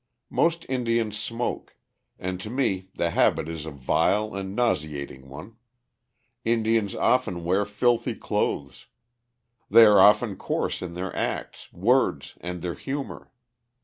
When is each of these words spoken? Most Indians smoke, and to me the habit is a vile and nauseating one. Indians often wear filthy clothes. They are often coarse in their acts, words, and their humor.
Most 0.31 0.65
Indians 0.67 1.15
smoke, 1.19 1.75
and 2.17 2.41
to 2.41 2.49
me 2.49 2.89
the 2.95 3.11
habit 3.11 3.47
is 3.47 3.67
a 3.67 3.71
vile 3.71 4.33
and 4.33 4.55
nauseating 4.55 5.29
one. 5.29 5.57
Indians 6.43 6.95
often 6.95 7.43
wear 7.43 7.65
filthy 7.65 8.15
clothes. 8.15 8.87
They 9.69 9.85
are 9.85 9.99
often 10.01 10.37
coarse 10.37 10.81
in 10.81 10.95
their 10.95 11.15
acts, 11.15 11.71
words, 11.71 12.33
and 12.41 12.63
their 12.63 12.73
humor. 12.73 13.31